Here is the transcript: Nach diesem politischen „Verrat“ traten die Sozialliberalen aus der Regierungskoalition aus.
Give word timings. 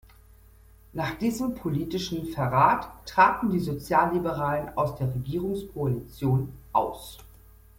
Nach 0.93 1.13
diesem 1.19 1.53
politischen 1.53 2.25
„Verrat“ 2.25 2.89
traten 3.07 3.51
die 3.51 3.59
Sozialliberalen 3.59 4.75
aus 4.75 4.95
der 4.95 5.13
Regierungskoalition 5.13 6.51
aus. 6.73 7.19